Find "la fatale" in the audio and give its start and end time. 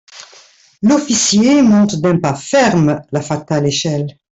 3.11-3.67